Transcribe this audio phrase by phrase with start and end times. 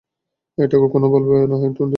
[0.57, 1.89] এটা কক্ষনো বলবে না, টনি।